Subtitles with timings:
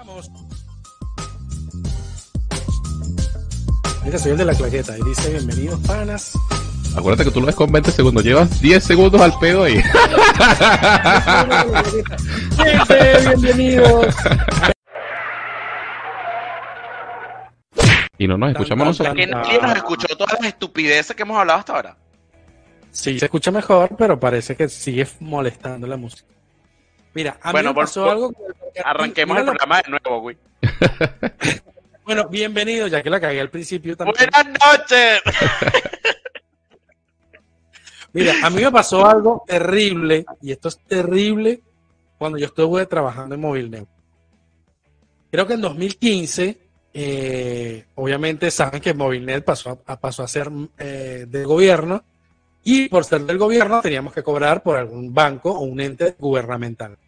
[0.00, 0.30] Vamos.
[4.02, 6.32] Mira, soy el de la claqueta y dice bienvenidos panas.
[6.96, 9.82] Acuérdate que tú lo ves con 20 segundos, llevas 10 segundos al pedo ahí.
[12.56, 14.14] Gente, bienvenidos.
[18.16, 19.16] Y no nos escuchamos nosotros.
[19.16, 21.96] Nadie nos escuchó todas las estupideces que hemos hablado hasta ahora.
[22.90, 26.26] Sí, se escucha mejor, pero parece que sigue molestando la música.
[27.14, 28.32] Mira, a mí Bueno, me por- pasó por- algo.
[28.84, 30.36] Arranquemos Mira el programa de nuevo, güey.
[32.04, 34.28] Bueno, bienvenido, ya que la cagué al principio también.
[34.32, 35.20] Buenas noches.
[38.12, 41.62] Mira, a mí me pasó algo terrible, y esto es terrible,
[42.18, 43.86] cuando yo estuve trabajando en Movilnet.
[45.30, 46.58] Creo que en 2015,
[46.92, 52.02] eh, obviamente saben que Movilnet pasó a, a- pasó a ser eh, del gobierno,
[52.64, 56.98] y por ser del gobierno teníamos que cobrar por algún banco o un ente gubernamental.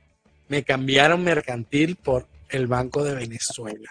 [0.53, 3.91] Me cambiaron mercantil por el Banco de Venezuela.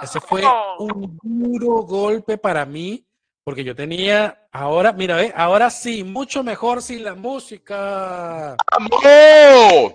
[0.00, 0.44] Ese fue
[0.78, 3.04] un duro golpe para mí,
[3.42, 8.54] porque yo tenía, ahora, mira, ve, ahora sí, mucho mejor sin la música.
[8.70, 9.94] ¡Vamos!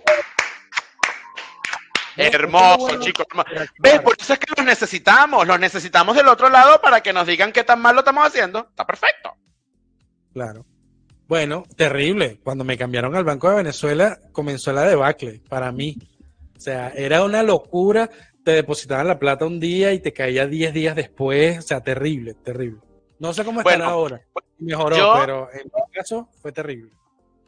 [2.18, 3.28] Hermoso, bueno chicos.
[3.80, 4.02] ¿Ves?
[4.02, 5.48] Por eso es que los necesitamos.
[5.48, 8.68] Los necesitamos del otro lado para que nos digan qué tan mal lo estamos haciendo.
[8.72, 9.38] Está perfecto.
[10.34, 10.66] Claro.
[11.28, 12.40] Bueno, terrible.
[12.44, 15.98] Cuando me cambiaron al Banco de Venezuela, comenzó la debacle para mí.
[16.56, 18.10] O sea, era una locura.
[18.44, 21.58] Te depositaban la plata un día y te caía 10 días después.
[21.60, 22.80] O sea, terrible, terrible.
[23.20, 24.22] No sé cómo Bueno, ahora.
[24.60, 26.92] Mejoró, yo- pero en mi caso fue terrible.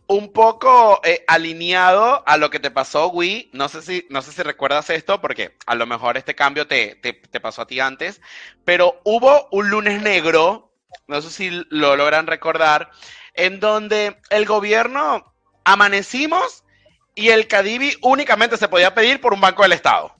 [0.09, 3.51] un poco eh, alineado a lo que te pasó, Wii.
[3.53, 6.95] No sé si, no sé si recuerdas esto, porque a lo mejor este cambio te,
[6.95, 8.21] te, te pasó a ti antes,
[8.65, 10.71] pero hubo un lunes negro,
[11.07, 12.89] no sé si lo logran recordar,
[13.37, 16.63] en donde el gobierno amanecimos
[17.15, 20.13] y el Cadivi únicamente se podía pedir por un banco del Estado.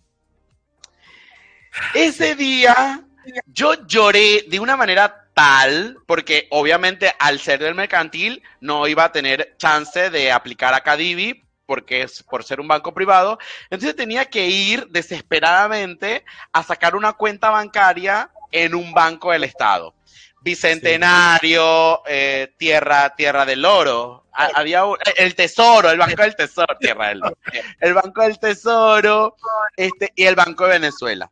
[1.94, 3.04] Ese día
[3.46, 9.12] yo lloré de una manera tal, porque obviamente al ser del mercantil no iba a
[9.12, 13.38] tener chance de aplicar a Cadivi, porque es por ser un banco privado,
[13.70, 16.24] entonces tenía que ir desesperadamente
[16.54, 19.94] a sacar una cuenta bancaria en un banco del Estado.
[20.48, 26.78] Bicentenario, eh, Tierra, Tierra del Oro, ha- había un- el Tesoro, el Banco del Tesoro,
[26.80, 27.38] Tierra del Oro,
[27.82, 29.36] el Banco del Tesoro,
[29.76, 31.30] este, y el Banco de Venezuela.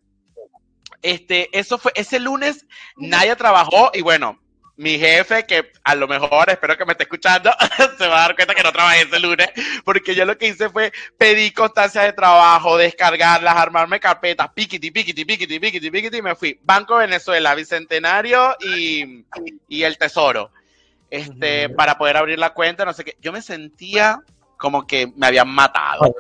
[1.01, 2.65] Este, eso fue, ese lunes
[2.97, 4.39] nadie trabajó y bueno,
[4.78, 7.50] mi jefe, que a lo mejor espero que me esté escuchando,
[7.97, 9.50] se va a dar cuenta que no trabajé ese lunes,
[9.86, 15.24] porque yo lo que hice fue pedir constancias de trabajo, descargarlas, armarme carpetas, piquiti, piquiti,
[15.24, 16.59] piquiti, piquiti, piquiti, y me fui.
[16.63, 19.24] Banco Venezuela, Bicentenario y,
[19.69, 20.52] y el Tesoro.
[21.09, 23.16] Este, para poder abrir la cuenta, no sé qué.
[23.22, 24.19] Yo me sentía
[24.57, 26.13] como que me habían matado.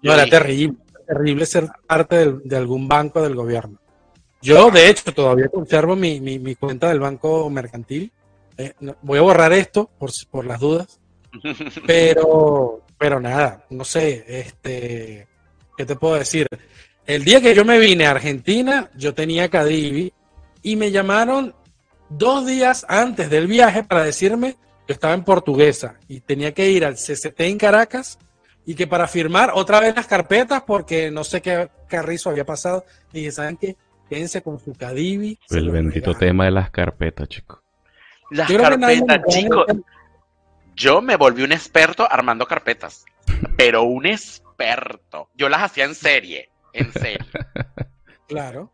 [0.00, 0.76] No, era terrible,
[1.06, 3.78] terrible ser parte del- de algún banco del gobierno.
[4.40, 8.12] Yo, de hecho, todavía conservo mi, mi- mi cuenta del banco mercantil.
[8.56, 8.72] Eh,
[9.02, 11.00] voy a borrar esto por, por las dudas,
[11.86, 15.26] pero, pero nada, no sé, este,
[15.76, 16.46] ¿qué te puedo decir?
[17.06, 20.12] El día que yo me vine a Argentina, yo tenía Cadivi
[20.62, 21.54] y me llamaron
[22.10, 24.56] dos días antes del viaje para decirme
[24.86, 28.18] que estaba en Portuguesa y tenía que ir al CCT en Caracas
[28.66, 32.84] y que para firmar otra vez las carpetas porque no sé qué carrizo había pasado.
[33.12, 33.76] Y dije, ¿saben qué?
[34.08, 35.38] Quédense con su Cadivi.
[35.50, 36.18] El bendito regalo".
[36.18, 37.60] tema de las carpetas, chicos.
[38.30, 39.66] Las carpetas, chicos.
[40.74, 43.04] Yo me volví un experto armando carpetas,
[43.56, 45.28] pero un experto.
[45.34, 47.18] Yo las hacía en serie, en serie.
[48.28, 48.70] Claro,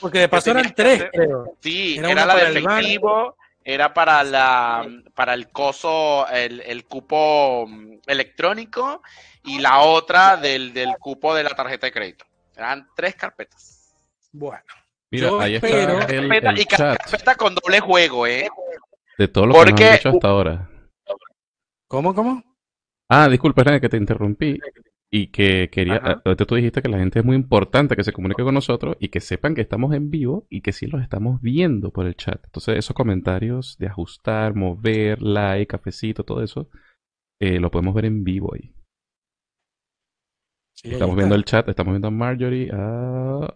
[0.00, 1.54] porque de paso eran tres, hacer- creo.
[1.60, 2.78] Sí, Era la de para el banco.
[2.78, 9.02] efectivo, era para la para el coso, el, el cupo mm, electrónico
[9.44, 12.24] y la otra del, del cupo de la tarjeta de crédito.
[12.56, 13.81] Eran tres carpetas.
[14.32, 14.62] Bueno,
[15.10, 16.12] Mira, Yo ahí espero- está
[16.50, 18.48] el, y chat carpeta con doble juego, ¿eh?
[19.18, 20.70] de todo lo que nos han dicho hasta ahora.
[21.86, 22.42] ¿cómo, cómo?
[23.10, 24.58] Ah, disculpa, René, que te interrumpí.
[25.14, 26.22] Y que quería, Ajá.
[26.24, 29.10] ahorita tú dijiste que la gente es muy importante que se comunique con nosotros y
[29.10, 32.42] que sepan que estamos en vivo y que sí los estamos viendo por el chat.
[32.46, 36.70] Entonces, esos comentarios de ajustar, mover, like, cafecito, todo eso,
[37.38, 38.74] eh, lo podemos ver en vivo ahí.
[40.74, 43.54] Sí, Estamos viendo el chat, estamos viendo a Marjorie, a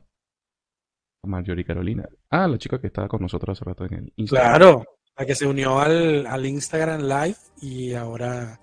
[1.26, 2.08] Marjorie Carolina.
[2.30, 4.48] Ah, la chica que estaba con nosotros hace rato en el Instagram.
[4.48, 4.84] Claro,
[5.16, 8.60] la que se unió al, al Instagram Live y ahora.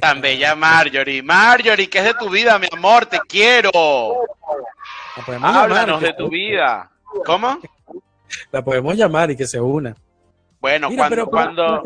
[0.00, 1.22] Tan bella Marjorie.
[1.22, 3.06] Marjorie, ¿qué es de tu vida, mi amor?
[3.06, 3.70] Te quiero.
[5.16, 6.90] La podemos llamar, Háblanos de tu vida.
[7.24, 7.58] ¿Cómo?
[8.52, 9.96] La podemos llamar y que se una.
[10.60, 11.82] Bueno, Mira, cuando, cuando...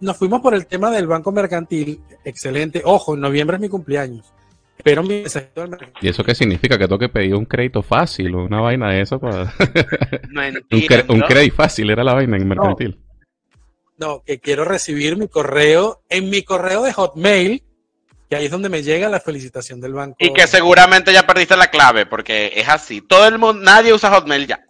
[0.00, 2.00] nos fuimos por el tema del banco mercantil.
[2.24, 2.82] Excelente.
[2.84, 4.32] Ojo, en noviembre es mi cumpleaños.
[4.76, 5.88] Espero mi mercantil.
[6.00, 6.76] ¿Y eso qué significa?
[6.78, 9.44] Que tengo que pedir un crédito fácil o una vaina de eso para...
[10.30, 11.14] No un, cre- entiendo.
[11.14, 13.00] un crédito fácil era la vaina en mercantil.
[13.96, 17.62] No, que quiero recibir mi correo en mi correo de Hotmail,
[18.28, 20.16] que ahí es donde me llega la felicitación del banco.
[20.18, 23.00] Y que seguramente ya perdiste la clave, porque es así.
[23.00, 24.64] Todo el mundo, nadie usa Hotmail ya.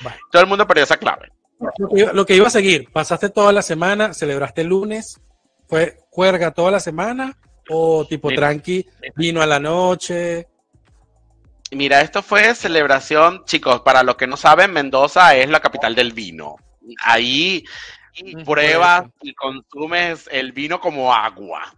[0.00, 0.16] Vale.
[0.32, 1.30] Todo el mundo perdió esa clave.
[1.78, 5.20] Lo que, iba, lo que iba a seguir, pasaste toda la semana, celebraste el lunes,
[5.68, 8.40] fue juerga toda la semana o tipo Mira.
[8.40, 8.86] tranqui,
[9.16, 10.48] vino a la noche.
[11.70, 16.12] Mira, esto fue celebración, chicos, para los que no saben, Mendoza es la capital del
[16.12, 16.56] vino.
[17.04, 17.64] Ahí
[18.44, 21.74] pruebas y consumes el vino como agua.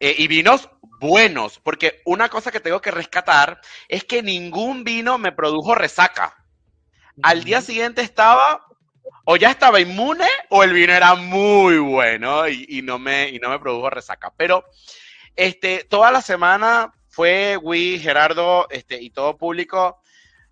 [0.00, 0.68] Eh, y vinos
[0.98, 6.44] buenos, porque una cosa que tengo que rescatar es que ningún vino me produjo resaca.
[7.22, 8.66] Al día siguiente estaba,
[9.24, 13.38] o ya estaba inmune, o el vino era muy bueno y, y no, me, y
[13.38, 14.32] no me produjo resaca.
[14.36, 14.64] Pero
[15.36, 19.98] este, toda la semana fue Wii, Gerardo este, y todo público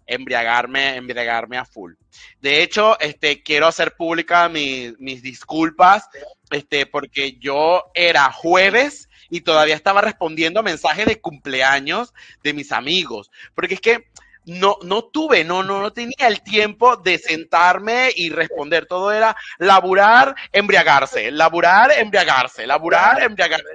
[0.06, 1.92] embriagarme, embriagarme a full.
[2.40, 6.08] De hecho, este, quiero hacer pública mi- mis disculpas,
[6.50, 12.12] este, porque yo era jueves y todavía estaba respondiendo mensajes de cumpleaños
[12.42, 14.06] de mis amigos, porque es que
[14.46, 18.86] no, no tuve, no, no, no tenía el tiempo de sentarme y responder.
[18.86, 23.66] Todo era laburar, embriagarse, laburar, embriagarse, laburar, embriagarse.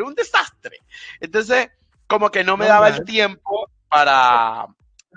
[0.00, 0.78] Era un desastre.
[1.20, 1.68] Entonces,
[2.06, 4.66] como que no me daba el tiempo para,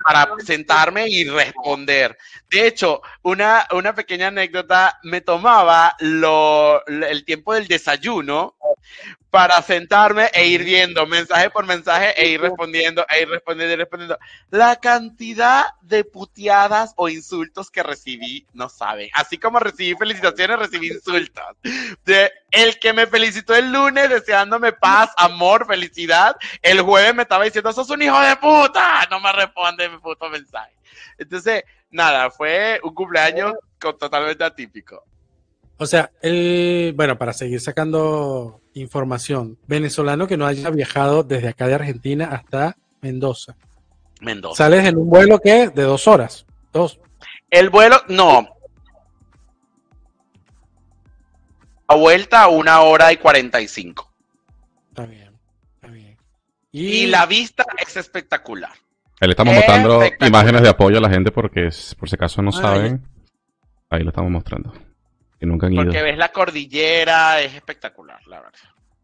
[0.04, 2.18] para sentarme y responder.
[2.50, 8.58] De hecho, una, una pequeña anécdota, me tomaba lo, el tiempo del desayuno
[9.34, 13.78] para sentarme e ir viendo mensaje por mensaje e ir respondiendo, e ir respondiendo, y
[13.78, 14.20] respondiendo.
[14.52, 19.10] La cantidad de puteadas o insultos que recibí, no saben.
[19.16, 21.44] Así como recibí felicitaciones, recibí insultos.
[22.06, 27.46] De el que me felicitó el lunes deseándome paz, amor, felicidad, el jueves me estaba
[27.46, 30.76] diciendo, sos un hijo de puta, no me responde mi puto mensaje.
[31.18, 35.04] Entonces, nada, fue un cumpleaños con- totalmente atípico.
[35.78, 41.68] O sea, el, bueno, para seguir sacando información, venezolano que no haya viajado desde acá
[41.68, 43.56] de Argentina hasta Mendoza.
[44.22, 44.64] Mendoza.
[44.64, 46.46] Sales en un vuelo que de dos horas.
[46.72, 47.00] Dos.
[47.50, 48.48] El vuelo, no.
[51.90, 54.12] La vuelta a una hora y cuarenta y cinco.
[54.90, 55.38] Está bien.
[55.76, 56.18] Está bien.
[56.72, 58.72] Y la vista es espectacular.
[59.20, 61.70] Ahí le estamos mostrando imágenes de apoyo a la gente porque
[62.00, 63.06] por si acaso no Ah, saben.
[63.90, 64.74] Ahí lo estamos mostrando.
[65.44, 65.84] Que nunca han ido.
[65.84, 68.60] Porque ves la cordillera, es espectacular, la verdad.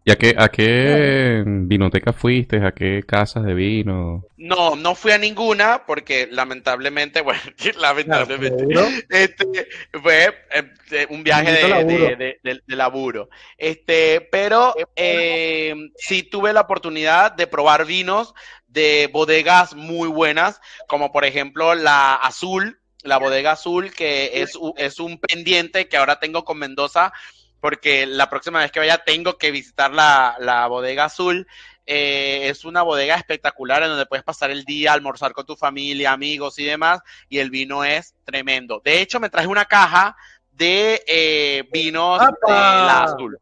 [0.06, 2.66] ¿Y a qué, a qué vinoteca fuiste?
[2.66, 4.24] ¿A qué casas de vino?
[4.38, 7.42] No, no fui a ninguna porque lamentablemente, bueno,
[7.78, 8.64] lamentablemente,
[9.10, 9.68] este,
[10.02, 12.06] fue eh, eh, un viaje de, laburo.
[12.06, 13.30] de- de- de- de laburo.
[13.58, 18.34] Este, pero eh, sí tuve la oportunidad de probar vinos
[18.66, 25.00] de bodegas muy buenas, como por ejemplo la Azul, la bodega Azul, que es, es
[25.00, 27.14] un pendiente que ahora tengo con Mendoza,
[27.60, 31.48] porque la próxima vez que vaya tengo que visitar la, la bodega Azul.
[31.92, 36.12] Eh, es una bodega espectacular en donde puedes pasar el día, almorzar con tu familia,
[36.12, 38.80] amigos y demás, y el vino es tremendo.
[38.86, 40.16] De hecho, me traje una caja
[40.52, 43.40] de eh, vinos de la Azul.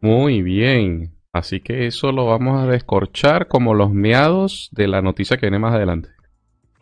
[0.00, 1.16] Muy bien.
[1.32, 5.58] Así que eso lo vamos a descorchar como los meados de la noticia que viene
[5.58, 6.10] más adelante.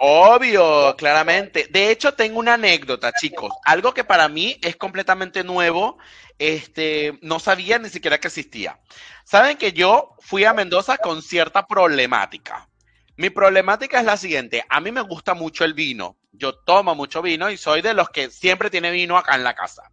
[0.00, 1.66] Obvio, claramente.
[1.70, 3.52] De hecho, tengo una anécdota, chicos.
[3.64, 5.98] Algo que para mí es completamente nuevo.
[6.38, 8.78] Este, no sabía ni siquiera que existía.
[9.24, 12.68] Saben que yo fui a Mendoza con cierta problemática.
[13.16, 14.64] Mi problemática es la siguiente.
[14.68, 16.16] A mí me gusta mucho el vino.
[16.30, 19.54] Yo tomo mucho vino y soy de los que siempre tiene vino acá en la
[19.54, 19.90] casa.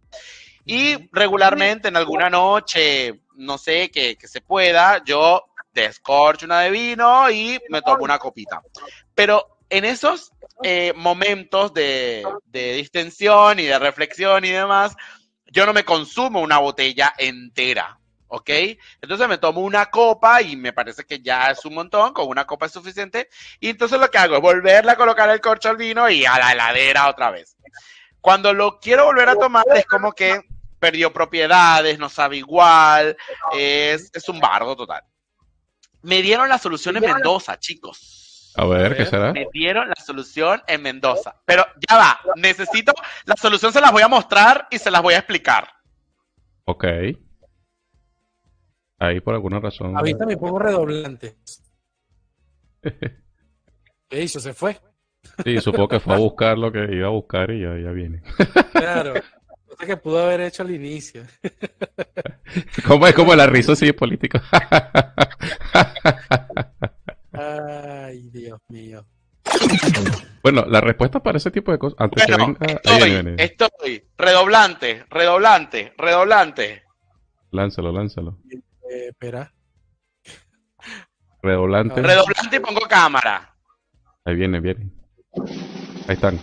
[0.64, 6.70] Y regularmente en alguna noche, no sé, que, que se pueda, yo descorcho una de
[6.70, 8.62] vino y me tomo una copita.
[9.12, 10.32] Pero en esos
[10.62, 14.96] eh, momentos de, de distensión y de reflexión y demás,
[15.46, 18.50] yo no me consumo una botella entera, ¿ok?
[19.00, 22.46] Entonces me tomo una copa y me parece que ya es un montón, con una
[22.46, 23.28] copa es suficiente,
[23.60, 26.38] y entonces lo que hago es volverle a colocar el corcho al vino y a
[26.38, 27.56] la heladera otra vez.
[28.20, 30.40] Cuando lo quiero volver a tomar es como que
[30.78, 33.16] perdió propiedades, no sabe igual,
[33.52, 35.02] es, es un bardo total.
[36.02, 38.25] Me dieron la solución en Mendoza, chicos.
[38.56, 39.08] A ver, ¿qué ver.
[39.08, 39.32] será?
[39.32, 41.36] Me dieron la solución en Mendoza.
[41.44, 42.92] Pero ya va, necesito,
[43.24, 45.68] la solución se las voy a mostrar y se las voy a explicar.
[46.64, 46.84] Ok.
[48.98, 49.96] Ahí por alguna razón.
[49.96, 51.36] Ahorita me pongo redoblante.
[54.08, 54.40] ¿Qué hizo?
[54.40, 54.78] Se fue.
[55.44, 58.22] Sí, supongo que fue a buscar lo que iba a buscar y ya, ya viene.
[58.72, 59.14] Claro.
[59.66, 61.24] cosa que pudo haber hecho al inicio.
[62.86, 64.38] ¿Cómo es como la risa así político?
[67.36, 69.06] Ay, Dios mío.
[70.42, 71.96] bueno, la respuesta para ese tipo de cosas.
[72.00, 72.58] Antes que venga.
[72.60, 73.44] ahí estoy, viene, viene.
[73.44, 74.04] estoy.
[74.16, 76.82] Redoblante, redoblante, redoblante.
[77.50, 78.38] Lánzalo, lánzalo.
[78.50, 79.52] Eh, espera.
[81.42, 82.02] Redoblante.
[82.02, 83.54] Redoblante y pongo cámara.
[84.24, 84.90] Ahí viene, viene.
[86.08, 86.40] Ahí están.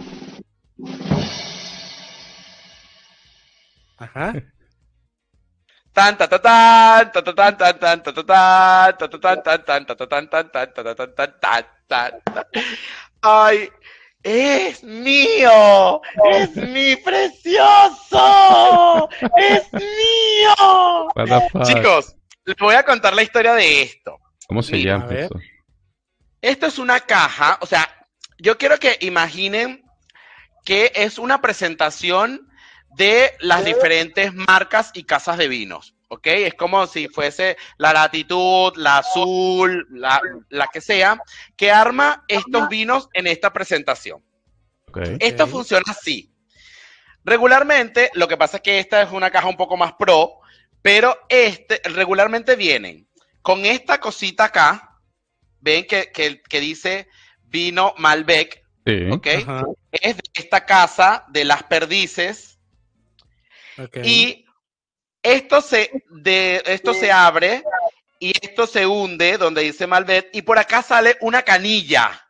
[3.97, 4.33] Ajá.
[5.93, 9.43] Tan ta ta tan, ta ta tan tan tan ta ta tan, ta ta tan
[9.43, 12.45] tan tan ta ta tan tan tan ta ta tan tan tan tan tan.
[13.21, 13.69] Ay,
[14.23, 18.27] es mío, es mi precioso,
[19.37, 21.09] es mío.
[21.63, 24.19] Chicos, les voy a contar la historia de esto.
[24.47, 25.35] ¿Cómo se llama eso?
[26.41, 27.87] Esto es una caja, o sea,
[28.39, 29.83] yo quiero que imaginen
[30.65, 32.49] que es una presentación
[32.95, 36.27] de las diferentes marcas y casas de vinos, ¿ok?
[36.27, 41.19] Es como si fuese la latitud, la azul, la, la que sea,
[41.55, 44.23] que arma estos vinos en esta presentación.
[44.87, 44.99] Ok.
[45.19, 46.29] Esto funciona así.
[47.25, 50.39] Regularmente, lo que pasa es que esta es una caja un poco más pro,
[50.81, 53.07] pero este, regularmente vienen
[53.41, 54.97] con esta cosita acá,
[55.61, 57.07] ven que, que- que dice
[57.43, 59.09] vino Malbec, Sí.
[59.11, 59.27] ¿ok?
[59.47, 59.63] Ajá.
[59.91, 62.52] Es de esta casa de las perdices
[64.03, 64.45] y
[65.21, 67.63] esto se, de, esto se abre
[68.19, 72.25] y esto se hunde donde dice Malbec y por acá sale una canilla,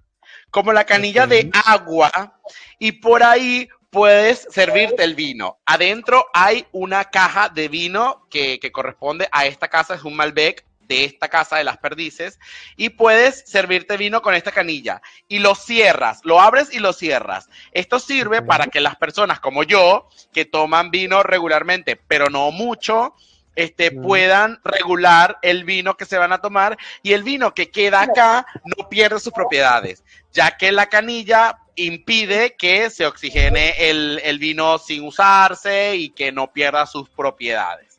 [0.52, 2.40] como la canilla de agua
[2.80, 5.60] y por ahí puedes servirte el vino.
[5.66, 10.66] Adentro hay una caja de vino que, que corresponde a esta casa, es un Malbec
[10.88, 12.40] de esta casa de las perdices
[12.76, 15.02] y puedes servirte vino con esta canilla.
[15.28, 17.50] Y lo cierras, lo abres y lo cierras.
[17.72, 23.16] Esto sirve para que las personas como yo, que toman vino regularmente, pero no mucho,
[23.56, 26.78] este, puedan regular el vino que se van a tomar.
[27.02, 32.56] Y el vino que queda acá no pierde sus propiedades, ya que la canilla impide
[32.56, 37.93] que se oxigene el, el vino sin usarse y que no pierda sus propiedades.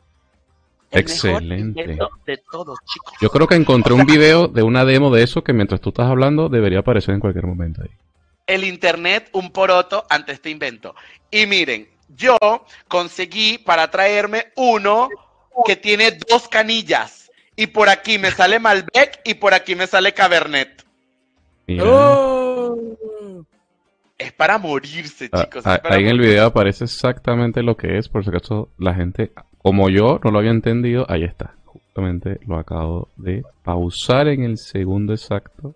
[0.94, 1.80] El Excelente.
[1.82, 3.14] invento de todos, chicos.
[3.20, 6.06] Yo creo que encontré un video de una demo de eso que mientras tú estás
[6.08, 7.90] hablando debería aparecer en cualquier momento ahí.
[8.46, 10.94] el internet un poroto ante este invento.
[11.30, 12.36] Y miren, yo
[12.88, 15.08] conseguí para traerme uno
[15.66, 17.30] que tiene dos canillas.
[17.56, 20.84] Y por aquí me sale Malbec y por aquí me sale Cabernet.
[21.80, 22.76] ¡Oh!
[24.18, 25.66] Es para morirse, Ah, chicos.
[25.66, 28.68] ah, es para ahí en el video aparece exactamente lo que es, por si acaso
[28.78, 29.32] la gente,
[29.64, 31.54] como yo, no lo había entendido, ahí está.
[31.64, 35.75] Justamente lo acabo de pausar en el segundo exacto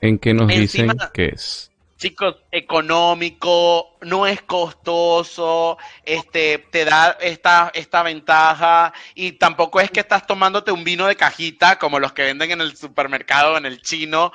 [0.00, 1.70] en que nos Encima- dicen que es.
[1.98, 10.00] Chicos, económico, no es costoso, este, te da esta, esta ventaja y tampoco es que
[10.00, 13.80] estás tomándote un vino de cajita como los que venden en el supermercado, en el
[13.80, 14.32] chino,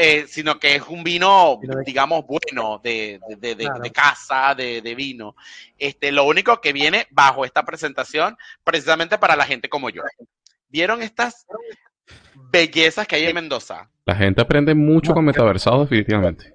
[0.00, 3.80] eh, sino que es un vino, digamos, bueno, de, de- de- de- Claro.
[3.80, 5.34] de casa, de, de vino.
[5.76, 10.02] Este, lo único que viene bajo esta presentación, precisamente para la gente como yo.
[10.68, 11.46] ¿Vieron estas
[12.52, 13.90] bellezas que hay en Mendoza?
[14.04, 16.54] La gente aprende mucho con metaversados, definitivamente.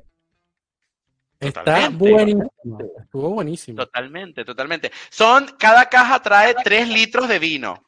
[1.48, 2.12] Está Totalmente.
[2.12, 2.52] buenísimo.
[3.02, 3.78] Estuvo buenísimo.
[3.86, 4.92] Totalmente, totalmente.
[5.10, 7.84] Son, cada caja trae 3 litros de vino.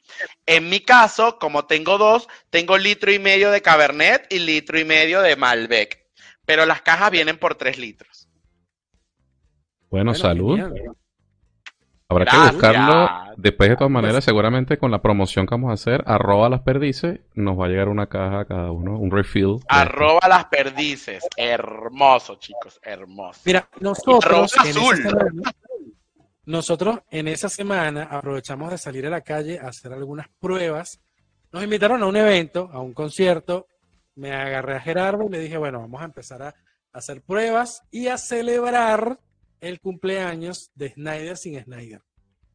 [0.45, 4.85] En mi caso, como tengo dos, tengo litro y medio de Cabernet y litro y
[4.85, 6.05] medio de Malbec.
[6.45, 8.27] Pero las cajas vienen por 3 litros.
[9.89, 10.57] Bueno, Bueno, salud.
[10.57, 10.95] genial.
[12.07, 13.09] Habrá que buscarlo.
[13.37, 16.61] Después, de todas maneras, Pues- seguramente con la promoción que vamos a hacer, arroba las
[16.61, 19.57] perdices, nos va a llegar una caja a cada uno, un refill.
[19.67, 21.25] Arroba las perdices.
[21.35, 23.41] Hermoso, chicos, hermoso.
[23.45, 24.97] Mira, nosotros arroba en, azul.
[24.97, 25.51] semana,
[26.45, 31.01] nosotros en esa semana aprovechamos de salir a la calle a hacer algunas pruebas.
[31.51, 33.67] Nos invitaron a un evento, a un concierto.
[34.15, 36.53] Me agarré a Gerardo y le dije, bueno, vamos a empezar a
[36.93, 39.19] hacer pruebas y a celebrar
[39.61, 42.01] el cumpleaños de Snyder sin Snyder.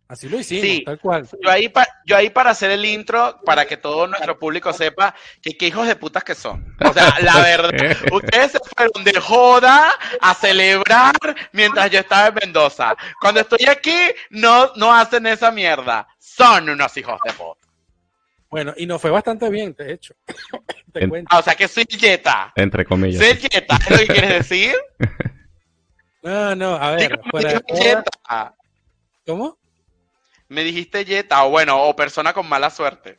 [0.09, 0.83] Así lo hicimos, Sí.
[0.85, 1.29] tal cual.
[1.41, 5.15] Yo ahí, pa- yo ahí para hacer el intro, para que todo nuestro público sepa
[5.41, 6.75] que qué hijos de putas que son.
[6.85, 11.13] O sea, la verdad, ustedes se fueron de joda a celebrar
[11.53, 12.97] mientras yo estaba en Mendoza.
[13.21, 13.97] Cuando estoy aquí,
[14.31, 16.09] no, no hacen esa mierda.
[16.19, 17.61] Son unos hijos de puta.
[18.51, 20.13] Bueno, y nos fue bastante bien, de hecho.
[20.93, 21.29] Te En- cuento.
[21.31, 22.53] Ah, o sea que soy yeta.
[22.57, 23.25] Entre comillas.
[23.25, 24.75] Soy yeta, ¿es lo que quieres decir?
[26.23, 28.55] No, no, a ver, fuera yeta.
[29.27, 29.59] ¿Cómo?
[30.49, 33.19] Me dijiste yeta, o bueno, o persona con mala suerte.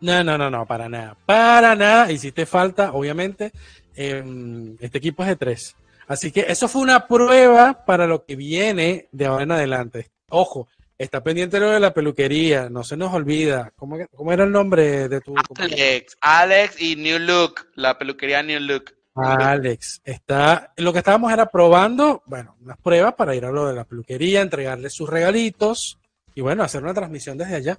[0.00, 1.16] No, no, no, no, para nada.
[1.26, 2.10] Para nada.
[2.10, 3.52] Hiciste falta, obviamente.
[3.94, 5.76] em, este equipo es de tres.
[6.08, 10.10] Así que eso fue una prueba para lo que viene de ahora en adelante.
[10.30, 13.72] Ojo, está pendiente lo de la peluquería, no se nos olvida.
[13.76, 18.60] ¿Cómo, cómo era el nombre de tu Alex, Alex y New Look, la peluquería New
[18.60, 18.94] Look.
[19.14, 23.74] Alex, está, lo que estábamos era probando, bueno, unas pruebas para ir a lo de
[23.74, 25.98] la peluquería, entregarle sus regalitos
[26.34, 27.78] y bueno, hacer una transmisión desde allá.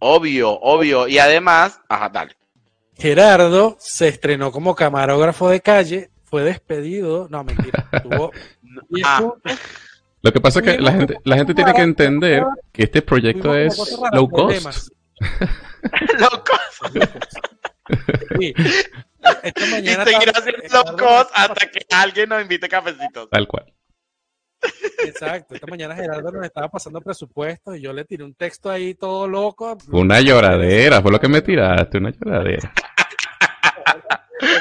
[0.00, 1.06] Obvio, obvio.
[1.06, 2.36] Y además, ajá, dale.
[2.96, 8.32] Gerardo se estrenó como camarógrafo de calle, fue despedido, no, mentira, tuvo
[9.04, 9.22] Ah.
[10.22, 13.54] Lo que pasa es que la gente, la gente tiene que entender que este proyecto
[13.54, 13.76] es
[14.12, 14.44] low cost.
[14.44, 14.90] problemas.
[16.18, 16.52] Loco.
[18.38, 18.54] Sí.
[19.42, 23.28] Esta Y mañana seguir estaba- haciendo locos hasta que alguien nos invite cafecitos.
[23.30, 23.72] Tal cual.
[25.04, 28.94] Exacto, esta mañana Gerardo nos estaba pasando presupuesto y yo le tiré un texto ahí
[28.94, 29.78] todo loco.
[29.92, 32.72] Una lloradera, fue lo que me tiraste, una lloradera.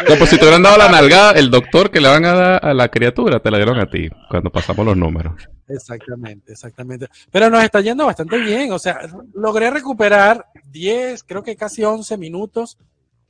[0.10, 2.66] No, pues si te hubieran dado la nalgada, el doctor que le van a dar
[2.66, 5.34] a la criatura, te la dieron a ti, cuando pasamos los números.
[5.68, 7.08] Exactamente, exactamente.
[7.32, 8.72] Pero nos está yendo bastante bien.
[8.72, 9.00] O sea,
[9.34, 12.78] logré recuperar 10, creo que casi 11 minutos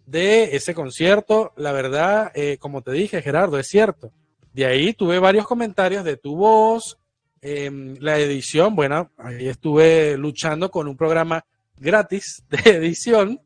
[0.08, 1.54] de ese concierto.
[1.56, 4.12] La verdad, eh, como te dije, Gerardo, es cierto.
[4.54, 6.98] De ahí tuve varios comentarios de tu voz,
[7.42, 8.76] em, la edición.
[8.76, 11.46] Bueno, ahí estuve luchando con un programa
[11.78, 13.40] gratis de edición.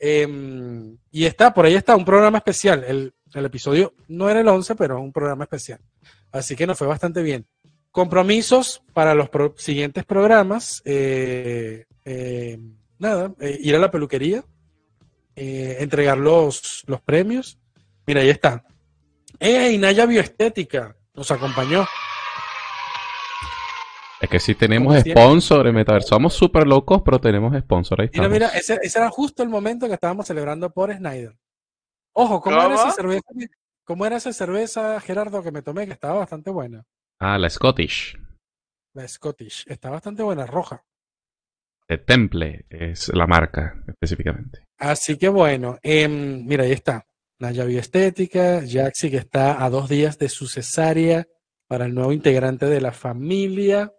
[0.00, 2.84] em, y está, por ahí está un programa especial.
[2.84, 5.78] El, el episodio no era el 11, pero un programa especial.
[6.32, 7.46] Así que nos fue bastante bien
[7.96, 10.82] compromisos para los siguientes programas.
[10.84, 12.58] eh, eh,
[12.98, 14.44] nada, eh, ir a la peluquería,
[15.36, 17.58] eh, entregar los, los premios.
[18.06, 18.64] Mira, ahí está.
[19.38, 19.78] ¡Ey!
[19.78, 21.86] Naya Bioestética nos acompañó.
[24.20, 28.00] Es que si tenemos sponsor en Metaverso, somos super locos, pero tenemos sponsor.
[28.00, 28.32] Ahí Mira, estamos.
[28.32, 31.36] mira, ese, ese era justo el momento que estábamos celebrando por Snyder.
[32.14, 32.66] Ojo, ¿cómo, ¿Cómo?
[32.66, 33.26] era esa cerveza?
[33.84, 35.86] ¿Cómo era esa cerveza, Gerardo, que me tomé?
[35.86, 36.82] Que estaba bastante buena.
[37.20, 38.18] Ah, la Scottish.
[38.94, 39.64] La Scottish.
[39.66, 40.82] Está bastante buena, roja.
[41.86, 44.65] De Temple es la marca específicamente.
[44.78, 47.06] Así que bueno, em, mira, ahí está.
[47.38, 51.26] Naya Bioestética, Jaxi que está a dos días de su cesárea
[51.68, 53.92] para el nuevo integrante de la familia.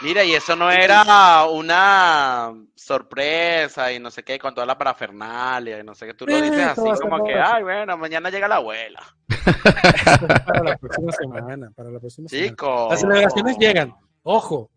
[0.00, 5.78] Mira, y eso no era una sorpresa y no sé qué, con toda la parafernalia
[5.78, 6.14] y no sé qué.
[6.14, 9.00] Tú lo Eh, dices así como que, ay, bueno, mañana llega la abuela.
[10.46, 11.70] Para la próxima semana.
[11.76, 12.48] Para la próxima semana.
[12.48, 12.88] Chico.
[12.90, 13.94] Las celebraciones llegan.
[14.24, 14.70] Ojo,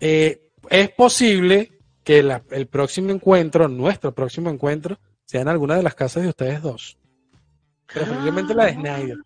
[0.00, 0.40] eh,
[0.70, 1.70] es posible
[2.04, 6.28] que la- el próximo encuentro, nuestro próximo encuentro, sea en alguna de las casas de
[6.30, 6.98] ustedes dos.
[7.86, 9.16] Preferiblemente la de Snyder.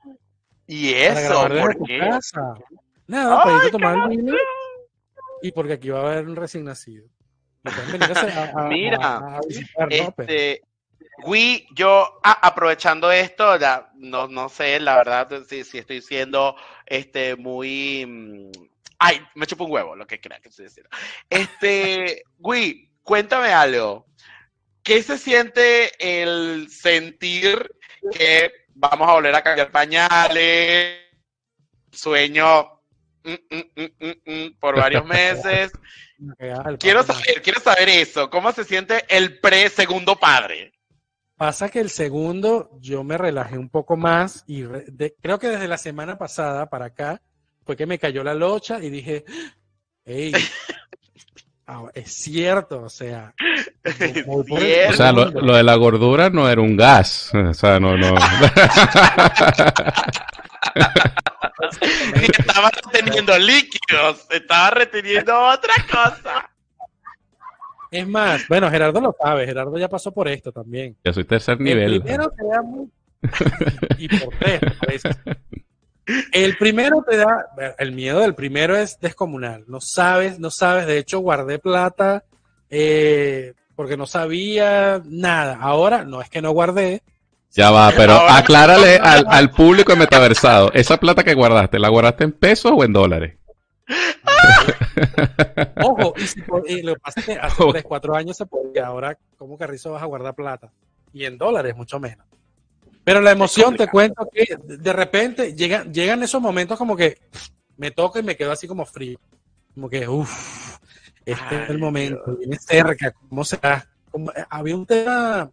[0.66, 1.48] ¿Y eso?
[1.48, 1.98] ¿Por qué?
[2.00, 2.54] casa.
[3.06, 4.34] Nada, para irte a tomar el vino
[5.42, 7.06] y porque aquí va a haber un recién nacido.
[7.64, 10.12] A, a- Mira, a- a visitar, ¿no?
[10.16, 10.62] Pero- Este,
[11.24, 16.56] Gui, yo ah, aprovechando esto, ya, no, no sé, la verdad, si, si estoy siendo
[16.84, 18.50] este muy mm,
[18.98, 20.90] ay, me chupo un huevo, lo que crea que estoy diciendo.
[21.28, 24.06] Este, Gui, cuéntame algo.
[24.82, 27.70] ¿Qué se siente el sentir
[28.12, 31.00] que vamos a volver a cambiar pañales?
[31.90, 32.80] Sueño
[33.24, 35.72] mm, mm, mm, por varios meses.
[36.78, 38.30] Quiero saber, quiero saber eso.
[38.30, 40.72] ¿Cómo se siente el pre-segundo padre?
[41.36, 45.68] Pasa que el segundo yo me relajé un poco más y de- creo que desde
[45.68, 47.20] la semana pasada para acá
[47.66, 49.24] fue que me cayó la locha y dije,
[50.04, 50.32] hey,
[51.94, 53.34] es cierto, o sea,
[53.82, 54.32] el Cierto.
[54.32, 57.32] O sea, lo, de la gordura no era un gas.
[57.34, 58.14] O sea, no, no.
[62.14, 66.48] Y estaba reteniendo líquidos, estaba reteniendo otra cosa.
[67.90, 70.96] Es más, bueno, Gerardo lo sabe, Gerardo ya pasó por esto también.
[71.04, 72.00] Ya soy tercer El nivel.
[72.00, 72.88] primero te da muy...
[73.98, 75.16] y por tres a veces.
[76.32, 77.46] El primero te da,
[77.78, 79.64] el miedo del primero es descomunal.
[79.66, 80.86] No sabes, no sabes.
[80.86, 82.24] De hecho, guardé plata
[82.70, 85.58] eh, porque no sabía nada.
[85.60, 87.02] Ahora no es que no guardé.
[87.52, 90.70] Ya va, pero Ahora- aclárale al, al público de metaversado.
[90.74, 93.36] ¿Esa plata que guardaste, la guardaste en pesos o en dólares?
[95.82, 97.72] Ojo, y, si y lo que hace Ojo.
[97.72, 98.86] 3, 4 años se podía.
[98.86, 100.70] Ahora, ¿cómo Carrizo vas a guardar plata?
[101.12, 102.26] Y en dólares, mucho menos.
[103.06, 107.16] Pero la emoción, te cuento que de repente llegan, llegan esos momentos como que
[107.76, 109.16] me toca y me quedo así como frío.
[109.72, 110.76] Como que, uff,
[111.24, 113.88] este es el momento, viene cerca, ¿cómo será?
[114.10, 115.48] Como- eh, había un tema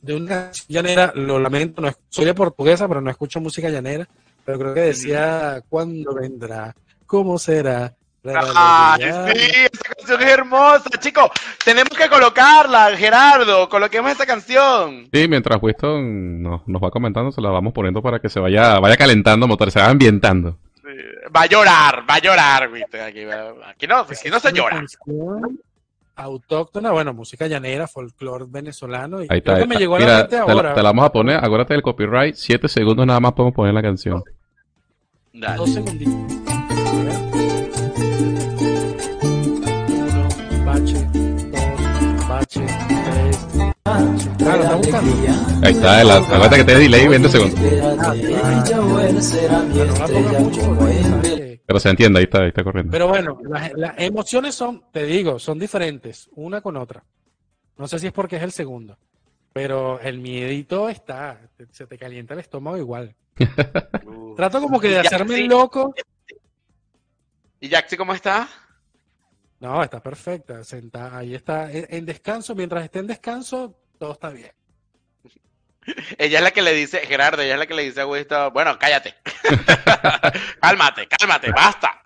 [0.00, 4.08] de una llanera, lo lamento, no es- soy de portuguesa, pero no escucho música llanera,
[4.42, 6.74] pero creo que decía, ¿cuándo vendrá?
[7.04, 7.94] ¿Cómo será?
[8.24, 11.30] Ay, sí, esa canción es hermosa, chicos.
[11.64, 13.68] Tenemos que colocarla, Gerardo.
[13.68, 15.08] Coloquemos esa canción.
[15.12, 18.78] Sí, mientras Winston nos, nos va comentando, se la vamos poniendo para que se vaya,
[18.80, 20.58] vaya calentando motor, se va ambientando.
[20.74, 20.82] Sí,
[21.34, 23.00] Va a llorar, va a llorar, viste.
[23.00, 23.20] Aquí,
[23.66, 24.84] aquí no, aquí no se llora.
[26.16, 29.20] Autóctona, bueno, música llanera, folclore venezolano.
[29.22, 29.58] Y Ahí creo está.
[29.58, 30.74] que me llegó a Mira, la mente te, la- ahora.
[30.74, 33.82] te la vamos a poner, acuérdate del copyright, 7 segundos nada más podemos poner la
[33.82, 34.22] canción.
[35.32, 35.56] Dale.
[35.56, 37.27] Dos segunditos.
[45.62, 47.60] Ahí está, la, acuérdate que te delay 20 segundos.
[51.66, 52.90] Pero se entiende, ahí está, ahí está corriendo.
[52.90, 57.04] Pero bueno, las, las emociones son, te digo, son diferentes, una con otra.
[57.76, 58.98] No sé si es porque es el segundo,
[59.52, 63.14] pero el miedito está, se te calienta el estómago igual.
[64.36, 65.94] Trato como que de hacerme el loco.
[67.60, 68.48] ¿Y Jaxi cómo está?
[69.60, 74.30] No, está perfecta, sentada, ahí está, en, en descanso, mientras esté en descanso, todo está
[74.30, 74.52] bien.
[76.18, 78.52] Ella es la que le dice, Gerardo, ella es la que le dice a Winston,
[78.52, 79.14] bueno, cállate.
[80.60, 82.00] cálmate, cálmate, basta.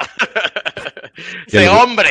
[1.46, 2.10] Sé hombre.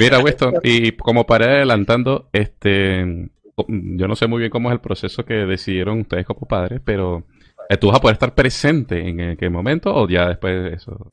[0.00, 3.28] Mira, Winston, y como para ir adelantando, este,
[3.68, 7.26] yo no sé muy bien cómo es el proceso que decidieron ustedes como padres, pero
[7.68, 11.12] eh, ¿tú vas a poder estar presente en qué momento o ya después de eso?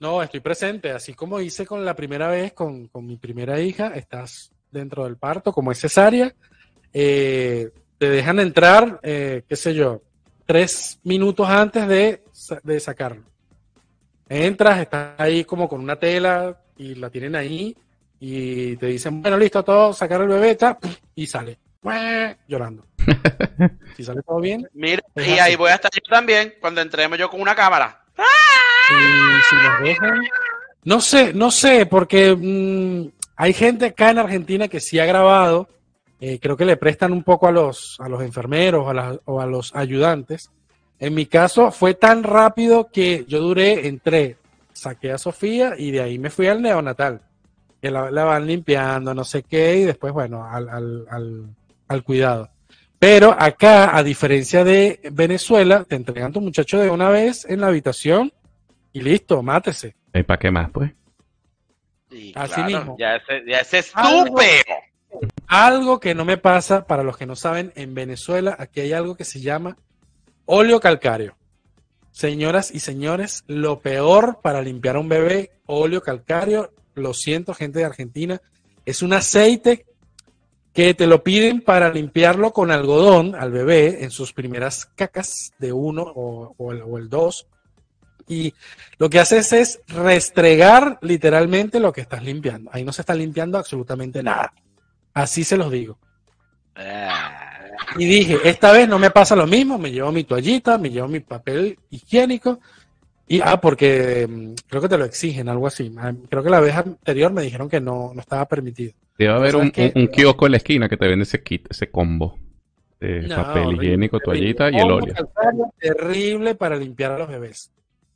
[0.00, 3.88] No, estoy presente, así como hice con la primera vez, con, con mi primera hija,
[3.94, 6.34] estás dentro del parto, como es cesárea,
[6.92, 10.00] eh, te dejan entrar, eh, qué sé yo,
[10.46, 12.22] tres minutos antes de,
[12.62, 13.24] de sacarlo.
[14.26, 17.76] Entras, estás ahí como con una tela y la tienen ahí
[18.18, 20.78] y te dicen, bueno, listo, todo, sacar el bebé, ta,
[21.14, 22.38] y sale, ¡Mueh!
[22.48, 22.86] llorando.
[23.96, 25.38] Si sale todo bien, Mira, y así.
[25.38, 28.02] ahí voy a estar yo también, cuando entremos yo con una cámara.
[28.90, 30.20] Si, si los dejan.
[30.84, 35.68] No sé, no sé, porque mm, hay gente acá en Argentina que sí ha grabado.
[36.20, 39.46] eh, creo que le prestan un poco a los, a los enfermeros a o a
[39.46, 40.50] los ayudantes.
[40.98, 44.36] En mi caso fue tan rápido que yo duré, entré,
[44.74, 47.22] saqué a Sofía y de ahí me fui al neonatal.
[47.80, 51.46] Que la, van limpiando, no sé qué, y después, bueno, al, al, al,
[51.88, 52.50] al cuidado.
[52.98, 57.68] Pero acá, a diferencia de Venezuela, te entregan tu muchacho de una vez en la
[57.68, 58.30] habitación
[58.92, 59.94] y listo, mátese.
[60.14, 60.92] ¿Y para qué más, pues?
[62.34, 62.96] Así mismo.
[62.98, 64.76] Ya ese, ya ese Algo- estúpido.
[65.46, 69.16] Algo que no me pasa, para los que no saben, en Venezuela, aquí hay algo
[69.16, 69.76] que se llama
[70.46, 71.36] óleo calcáreo.
[72.12, 77.80] Señoras y señores, lo peor para limpiar a un bebé, óleo calcáreo, lo siento, gente
[77.80, 78.40] de Argentina,
[78.84, 79.86] es un aceite
[80.72, 85.72] que te lo piden para limpiarlo con algodón al bebé en sus primeras cacas de
[85.72, 87.46] uno o, o el, o el dos.
[88.30, 88.54] Y
[88.98, 92.70] lo que haces es restregar literalmente lo que estás limpiando.
[92.72, 94.52] Ahí no se está limpiando absolutamente nada.
[95.12, 95.98] Así se los digo.
[96.76, 97.66] Ah,
[97.98, 101.08] Y dije, esta vez no me pasa lo mismo, me llevo mi toallita, me llevo
[101.08, 102.60] mi papel higiénico.
[103.26, 105.92] Y, ah, porque mm, creo que te lo exigen, algo así.
[105.98, 108.92] Ah, Creo que la vez anterior me dijeron que no, no estaba permitido.
[109.18, 111.90] Debe haber un, un- un kiosco en la esquina que te vende ese kit, ese
[111.90, 112.38] combo.
[113.00, 114.54] De No, papel higiénico, terrible.
[114.54, 115.14] toallita y el Óleo
[115.78, 117.70] Terrible para limpiar a los bebés.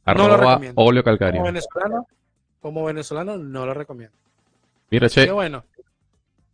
[0.07, 0.83] No lo Arroba recomiendo.
[0.83, 1.43] óleo Como calcáreo.
[1.43, 2.07] venezolano,
[2.61, 4.17] como venezolano no lo recomiendo.
[4.90, 5.64] Mira, Qué che, bueno.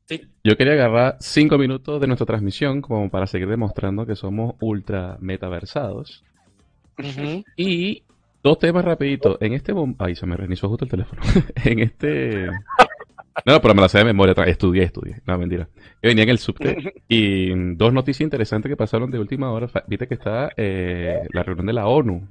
[0.06, 4.54] Sí, yo quería agarrar cinco minutos de nuestra transmisión como para seguir demostrando que somos
[4.60, 6.24] ultra metaversados.
[7.56, 8.02] Y
[8.42, 9.36] dos temas rapiditos.
[9.40, 10.04] En este momento...
[10.04, 11.22] Ay, se me reinició justo el teléfono.
[11.64, 12.48] en este...
[13.46, 14.34] No, pero me la sé de memoria.
[14.46, 15.22] Estudié, estudié.
[15.26, 15.68] No, mentira.
[16.02, 19.68] Yo venía en el subte y dos noticias interesantes que pasaron de última hora.
[19.86, 22.28] Viste que está eh, la reunión de la ONU.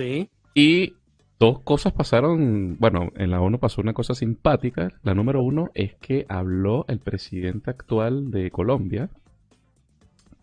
[0.00, 0.30] Sí.
[0.54, 0.94] Y
[1.38, 2.76] dos cosas pasaron.
[2.78, 4.92] Bueno, en la ONU pasó una cosa simpática.
[5.02, 9.08] La número uno es que habló el presidente actual de Colombia.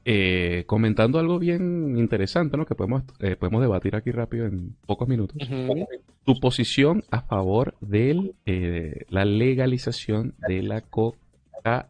[0.10, 2.66] eh, comentando algo bien interesante, ¿no?
[2.66, 5.38] Que podemos, eh, podemos debatir aquí rápido en pocos minutos.
[5.42, 5.86] ujú.
[6.24, 8.34] Tu posición a favor de
[9.10, 11.90] la legalización de la cocaína.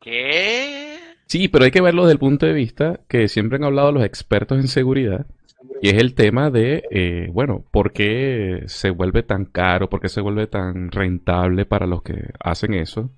[0.00, 0.98] ¿Qué?
[1.30, 4.04] Sí, pero hay que verlo desde el punto de vista que siempre han hablado los
[4.04, 5.26] expertos en seguridad.
[5.80, 9.88] Y es el tema de, eh, bueno, ¿por qué se vuelve tan caro?
[9.88, 13.10] ¿Por qué se vuelve tan rentable para los que hacen eso?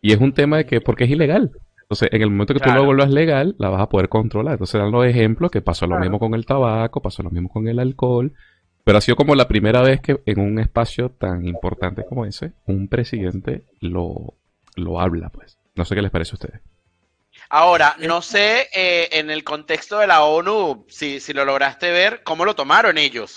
[0.00, 1.50] Y es un tema de que, porque es ilegal.
[1.82, 4.54] Entonces, en el momento que tú lo vuelvas legal, la vas a poder controlar.
[4.54, 6.04] Entonces, dan los ejemplos que pasó lo Claro.
[6.04, 8.32] mismo con el tabaco, pasó lo mismo con el alcohol.
[8.82, 12.52] Pero ha sido como la primera vez que en un espacio tan importante como ese,
[12.66, 14.32] un presidente lo,
[14.74, 15.58] lo habla, pues.
[15.76, 16.62] No sé qué les parece a ustedes.
[17.54, 22.22] Ahora, no sé eh, en el contexto de la ONU, si, si lo lograste ver,
[22.24, 23.36] cómo lo tomaron ellos.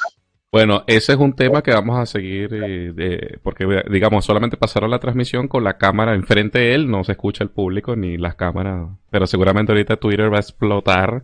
[0.54, 4.90] Bueno, ese es un tema que vamos a seguir, eh, de- porque digamos, solamente pasaron
[4.90, 8.36] la transmisión con la cámara enfrente de él, no se escucha el público ni las
[8.36, 11.24] cámaras, pero seguramente ahorita Twitter va a explotar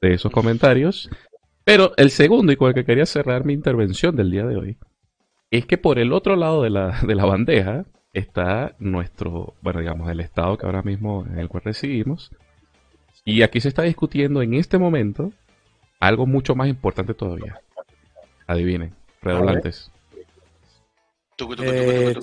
[0.00, 1.10] de esos comentarios.
[1.64, 4.78] Pero el segundo y con el que quería cerrar mi intervención del día de hoy
[5.50, 7.84] es que por el otro lado de la, de la bandeja
[8.18, 12.30] está nuestro, bueno, digamos, el estado que ahora mismo en el cual residimos.
[13.24, 15.32] Y aquí se está discutiendo en este momento
[16.00, 17.60] algo mucho más importante todavía.
[18.46, 19.90] Adivinen, redoblantes.
[21.60, 22.14] Eh.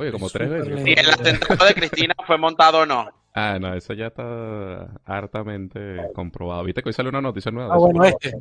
[0.00, 0.86] Oye, como tres veces.
[0.86, 3.08] Y el atentado de Cristina fue montado o no.
[3.34, 6.64] Ah, no, eso ya está hartamente comprobado.
[6.64, 7.74] ¿Viste que hoy sale una noticia nueva?
[7.74, 8.32] Ah, bueno, este.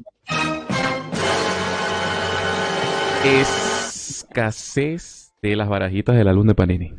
[3.23, 6.93] Escasez de las barajitas del álbum de Panini.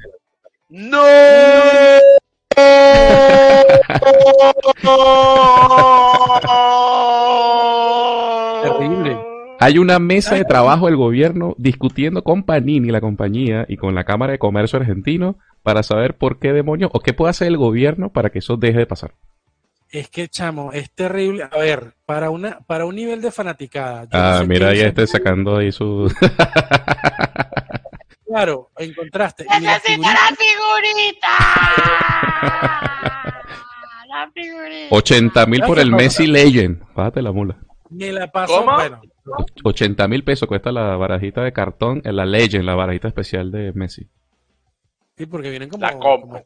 [0.69, 1.03] ¡No!
[8.63, 9.19] Terrible.
[9.59, 14.05] Hay una mesa de trabajo del gobierno discutiendo con Panini, la compañía, y con la
[14.05, 18.11] Cámara de Comercio Argentino para saber por qué demonios o qué puede hacer el gobierno
[18.11, 19.13] para que eso deje de pasar.
[19.91, 21.45] Es que, chamo, es terrible.
[21.51, 24.05] A ver, para una, para un nivel de fanaticada.
[24.05, 26.11] yo no Ah, sé mira, ya esté sacando ahí su...
[28.33, 29.45] Claro, encontraste.
[29.45, 31.29] ¡Necesito figurita- la figurita!
[34.09, 34.95] La figurita.
[34.95, 36.83] 80 mil por el Messi Legend.
[36.95, 37.57] Págate la mula.
[37.91, 38.57] me la pasó.
[38.65, 38.75] ¿Cómo?
[38.75, 39.01] Bueno,
[39.65, 43.73] 80 mil pesos cuesta la barajita de cartón en la Legend, la barajita especial de
[43.75, 44.07] Messi.
[45.17, 45.83] sí, porque vienen como.
[45.85, 46.43] La compro.
[46.43, 46.45] como-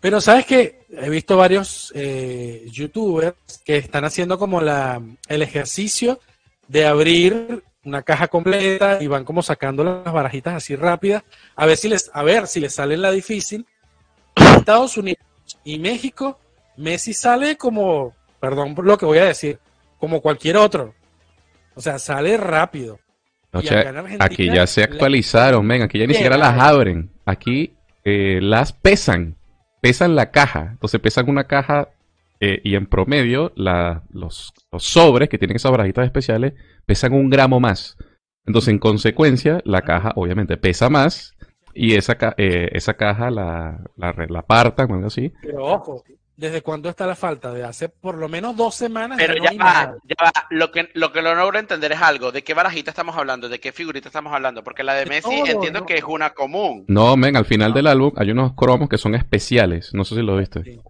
[0.00, 6.20] Pero sabes que he visto varios eh, youtubers que están haciendo como la, el ejercicio
[6.68, 11.22] de abrir una caja completa y van como sacando las barajitas así rápidas
[11.54, 13.66] a ver si les a ver si les sale la difícil.
[14.58, 15.22] Estados Unidos
[15.62, 16.38] y México,
[16.76, 19.58] Messi sale como, perdón por lo que voy a decir,
[19.98, 20.94] como cualquier otro.
[21.74, 22.98] O sea, sale rápido.
[23.52, 27.10] O sea, acá aquí ya se actualizaron, ven, aquí ya ni siquiera las abren.
[27.24, 29.36] Aquí eh, las pesan,
[29.80, 30.70] pesan la caja.
[30.72, 31.88] Entonces pesan una caja
[32.46, 36.52] eh, y en promedio la- los, los sobres que tienen esas barajitas especiales
[36.86, 37.96] pesan un gramo más.
[38.46, 41.32] Entonces, en consecuencia, la caja obviamente pesa más
[41.74, 45.32] y esa, ca- eh, esa caja la, la, la apartan o algo así.
[45.42, 46.04] Pero ojo,
[46.36, 47.52] ¿desde cuándo está la falta?
[47.54, 49.16] De hace por lo menos dos semanas.
[49.18, 49.96] Pero no ya va, nada.
[50.04, 50.30] ya va.
[50.50, 52.32] Lo que, lo que no logro entender es algo.
[52.32, 53.48] ¿De qué barajita estamos hablando?
[53.48, 54.62] ¿De qué figurita estamos hablando?
[54.62, 55.86] Porque la de De Messi todo, entiendo ¿no?
[55.86, 56.84] que es una común.
[56.88, 59.90] No, ven, al final del álbum hay unos cromos que son especiales.
[59.94, 60.62] No sé si lo viste.
[60.64, 60.80] Sí.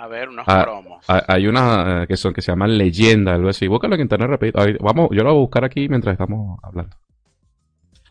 [0.00, 1.04] A ver, unos Ah, cromos.
[1.08, 3.66] Hay- Hay unas eh, que son que se llaman leyenda, algo así.
[3.66, 4.60] Búscalo en internet rapidito.
[4.60, 6.96] Ahí- Vamos, yo lo voy a buscar aquí mientras estamos hablando.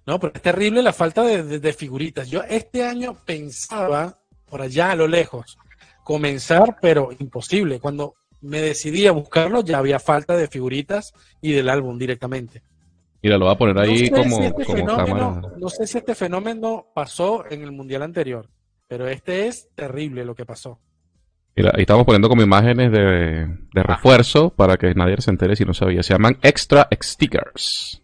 [0.06, 2.30] No, pero es terrible la falta de, de- de figuritas.
[2.30, 4.20] Yo este año pensaba,
[4.50, 5.58] por allá a lo lejos,
[6.04, 7.80] comenzar, pero imposible.
[7.80, 12.64] Cuando me decidí a buscarlo, ya había falta de figuritas y del álbum directamente.
[13.24, 15.54] Mira, lo voy a poner ahí no sé como, si este como fenómeno, cámara.
[15.58, 18.48] no sé si este fenómeno pasó en el mundial anterior,
[18.88, 20.80] pero este es terrible lo que pasó.
[21.58, 25.74] Ahí estamos poniendo como imágenes de, de refuerzo para que nadie se entere si no
[25.74, 26.04] sabía.
[26.04, 28.02] Se llaman extra stickers.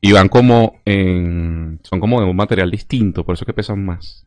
[0.00, 1.78] Y van como en.
[1.84, 4.26] Son como de un material distinto, por eso que pesan más.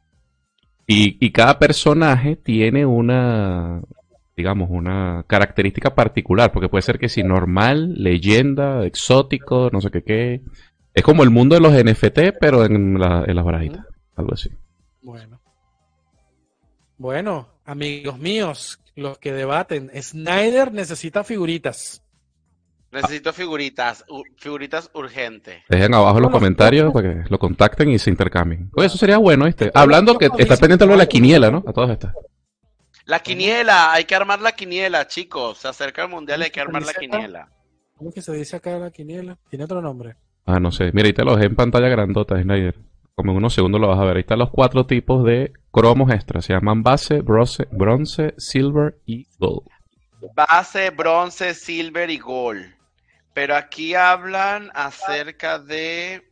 [0.88, 3.82] Y, y cada personaje tiene una.
[4.38, 6.52] Digamos, una característica particular.
[6.54, 10.42] Porque puede ser que si normal, leyenda, exótico, no sé qué qué.
[10.94, 13.86] Es como el mundo de los NFT, pero en, la- en las barajitas.
[14.16, 14.50] Algo así.
[15.02, 15.42] Bueno.
[16.98, 22.02] Bueno, amigos míos, los que debaten, Snyder necesita figuritas.
[22.92, 24.06] Necesito figuritas,
[24.38, 25.64] figuritas urgentes.
[25.68, 28.70] Dejen abajo en los comentarios para que lo contacten y se intercambien.
[28.74, 29.70] Oye, eso sería bueno, ¿viste?
[29.74, 31.64] Hablando que está pendiente lo de la quiniela, ¿no?
[31.68, 32.14] A todas estas.
[33.06, 35.58] La quiniela, hay que armar la quiniela, chicos.
[35.58, 37.50] Se acerca el mundial, hay que ¿Cómo armar la quiniela.
[37.98, 39.38] ¿Cómo es que se dice acá la quiniela?
[39.50, 40.16] Tiene otro nombre.
[40.46, 40.92] Ah, no sé.
[40.94, 42.76] Mira, ahí te lo dejé en pantalla grandota, Snyder.
[43.16, 44.18] Como en unos segundos lo vas a ver.
[44.18, 46.42] Ahí están los cuatro tipos de cromos extra.
[46.42, 49.68] Se llaman base, bronce, bronce silver y gold.
[50.36, 52.66] Base, bronce, silver y gold.
[53.34, 56.24] Pero aquí hablan acerca de...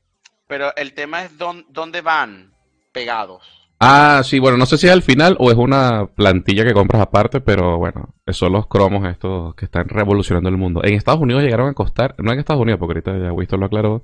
[0.47, 2.53] Pero el tema es dón- dónde van
[2.91, 3.43] pegados.
[3.79, 7.01] Ah, sí, bueno, no sé si es al final o es una plantilla que compras
[7.01, 10.81] aparte, pero bueno, son los cromos estos que están revolucionando el mundo.
[10.83, 13.65] En Estados Unidos llegaron a costar, no en Estados Unidos, porque ahorita ya Winston lo
[13.65, 14.03] aclaró,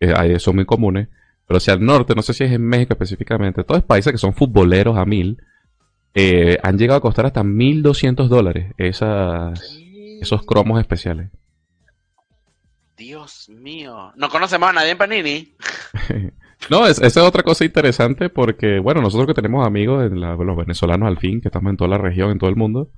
[0.00, 1.08] eh, son muy comunes,
[1.46, 4.34] pero hacia el norte, no sé si es en México específicamente, todos países que son
[4.34, 5.38] futboleros a mil,
[6.14, 9.78] eh, han llegado a costar hasta 1.200 dólares esas,
[10.20, 11.30] esos cromos especiales.
[12.96, 14.12] Dios mío.
[14.16, 15.54] No conocemos a nadie en Panini.
[16.70, 20.34] No, es, esa es otra cosa interesante porque, bueno, nosotros que tenemos amigos, en la-
[20.36, 22.90] los venezolanos al fin, que estamos en toda la región, en todo el mundo,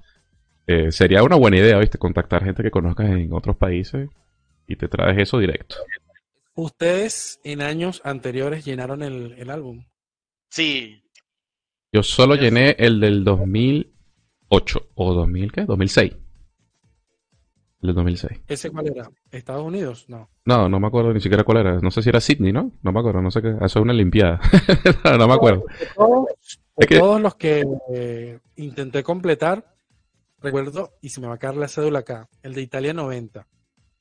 [0.69, 1.99] eh, sería una buena idea, ¿viste?
[1.99, 4.09] Contactar gente que conozcas en otros países
[4.69, 5.75] y te traes eso directo.
[6.63, 9.85] Ustedes en años anteriores llenaron el, el álbum.
[10.51, 11.05] Sí,
[11.93, 15.65] Yo solo llené el del 2008 o 2000, ¿qué?
[15.67, 16.13] 2006.
[17.81, 18.41] El del 2006.
[18.49, 19.09] ¿Ese cuál era?
[19.31, 20.07] ¿Estados Unidos?
[20.09, 20.29] No.
[20.47, 21.79] No, no me acuerdo ni siquiera cuál era.
[21.79, 22.73] No sé si era Sydney, ¿no?
[22.83, 23.51] No me acuerdo, no sé qué.
[23.51, 24.41] Eso es una limpiada.
[25.05, 25.65] no, no me acuerdo.
[25.79, 26.35] De todos, de
[26.79, 29.65] Es que- todos los que eh, intenté completar,
[30.41, 33.47] recuerdo, y se me va a caer la cédula acá, el de Italia 90.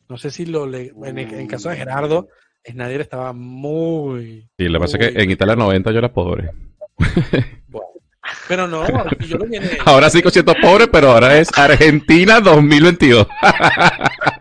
[0.09, 2.29] No sé si lo le, en, el- en caso de Gerardo,
[2.71, 4.47] Snyder estaba muy.
[4.57, 6.51] Sí, lo que pasa es que en Italia 90 yo era pobre.
[7.67, 7.87] bueno.
[8.49, 8.85] Pero no,
[9.19, 9.69] yo lo llené.
[9.85, 13.25] Ahora sí que siento pobre, pero ahora es Argentina 2022.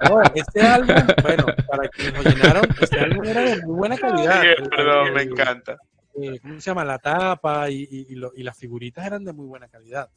[0.09, 4.43] No, este álbum, bueno, para quienes lo llenaron, este álbum era de muy buena calidad.
[4.45, 5.77] El- perdón, el- me encanta.
[6.21, 6.85] eh, ¿cómo se llama?
[6.85, 10.09] La tapa y, y- y lo- y las figuritas eran de muy buena calidad.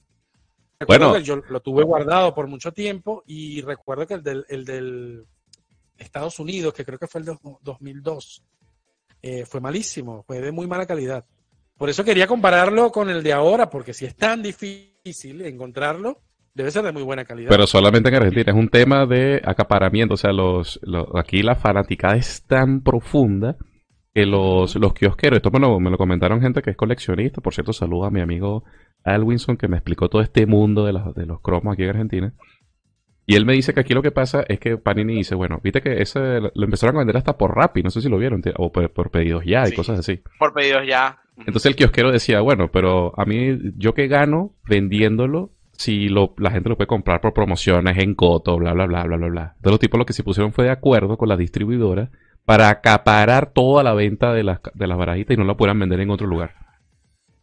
[0.88, 1.14] Bueno.
[1.14, 5.26] Recuerdo yo lo tuve guardado por mucho tiempo y recuerdo que el del, el del
[6.00, 8.44] Estados Unidos, que creo que fue el de 2002,
[9.22, 11.26] eh, fue malísimo, fue de muy mala calidad.
[11.78, 16.22] Por eso quería compararlo con el de ahora, porque si es tan difícil encontrarlo,
[16.54, 17.50] debe ser de muy buena calidad.
[17.50, 18.52] Pero solamente en Argentina.
[18.52, 20.16] Es un tema de acaparamiento.
[20.16, 20.80] O sea, los,
[21.16, 23.56] aquí la fanaticada es tan profunda
[24.14, 27.40] que los, los kiosqueros, esto me lo, me lo comentaron gente que es coleccionista.
[27.42, 28.66] Por cierto, saludo a mi amigo
[29.06, 32.34] Alwinson que me explicó todo este mundo de, los- de los cromos aquí en Argentina.
[33.30, 35.84] Y él me dice que aquí lo que pasa es que Panini dice, bueno, viste
[35.84, 38.72] que ese lo empezaron a vender hasta por Rappi, no sé si lo vieron, o
[38.72, 39.76] por, por pedidos ya y Sí.
[39.76, 40.24] cosas así.
[40.40, 41.20] Por pedidos ya.
[41.38, 46.50] Entonces el kiosquero decía, bueno, pero a mí, yo que gano vendiéndolo, si lo, la
[46.50, 49.42] gente lo puede comprar por promociones en Coto, bla, bla, bla, bla, bla, bla.
[49.58, 52.10] Entonces los tipos lo que se pusieron fue de acuerdo con la distribuidora
[52.46, 56.00] para acaparar toda la venta de las, de las barajitas y no la pudieran vender
[56.00, 56.56] en otro lugar.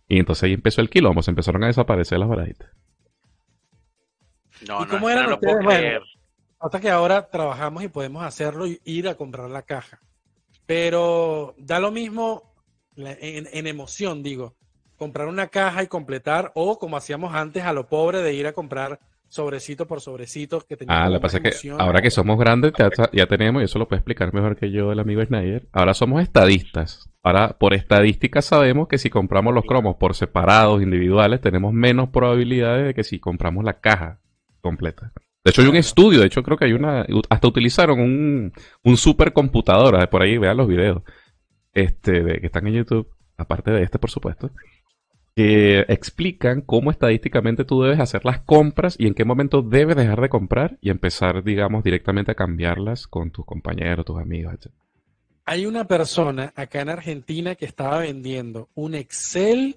[0.09, 2.71] Y entonces ahí empezó el quilombo, se empezaron a desaparecer las barajitas.
[4.67, 6.01] No, ¿Y no, cómo no eran lo puedo ustedes?
[6.01, 6.07] Bueno.
[6.59, 10.01] Hasta que ahora trabajamos y podemos hacerlo y ir a comprar la caja.
[10.65, 12.55] Pero da lo mismo
[12.97, 14.55] en, en emoción, digo,
[14.97, 18.53] comprar una caja y completar, o como hacíamos antes a lo pobre de ir a
[18.53, 18.99] comprar
[19.29, 22.91] sobrecito por sobrecito que Ah, lo que pasa es que ahora que somos grandes ya,
[23.13, 26.23] ya tenemos, y eso lo puede explicar mejor que yo el amigo Snyder, ahora somos
[26.23, 27.11] estadistas.
[27.23, 32.87] Ahora, por estadística sabemos que si compramos los cromos por separados, individuales, tenemos menos probabilidades
[32.87, 34.21] de que si compramos la caja
[34.67, 35.13] completa.
[35.45, 38.53] De hecho, hay un estudio, de hecho creo que hay una, hasta utilizaron un,
[38.83, 41.03] un supercomputadora, por ahí vean los videos,
[41.73, 44.51] este, que están en YouTube, aparte de este, por supuesto,
[45.37, 50.21] que explican cómo estadísticamente tú debes hacer las compras y en qué momento debes dejar
[50.21, 54.73] de comprar y empezar, digamos, directamente a cambiarlas con tus compañeros, tus amigos, etc.
[55.45, 59.77] Hay una persona acá en Argentina que estaba vendiendo un Excel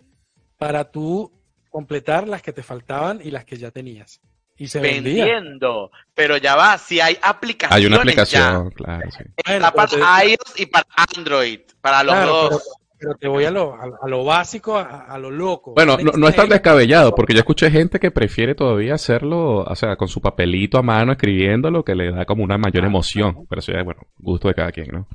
[0.58, 1.32] para tú
[1.70, 4.22] completar las que te faltaban y las que ya tenías.
[4.60, 5.26] Y se vendía.
[5.26, 5.90] Vendiendo.
[6.14, 8.02] Pero ya va, si hay aplicaciones Hay una ya.
[8.02, 9.24] aplicación, claro, sí.
[9.38, 10.86] Está para te- iOS y para
[11.18, 12.50] Android, para los Claro, dos.
[12.50, 12.60] pero,
[13.00, 15.74] pero te voy a lo, a, a lo básico, a, a lo loco.
[15.76, 19.76] Bueno, no, no es tan descabellado, porque yo escuché gente que prefiere todavía hacerlo, o
[19.76, 23.46] sea, con su papelito a mano, escribiéndolo, que le da como una mayor emoción.
[23.50, 25.08] Pero eso ya, bueno, gusto de cada quien, ¿no?